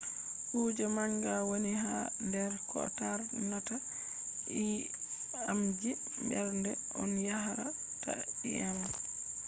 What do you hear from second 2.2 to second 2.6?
der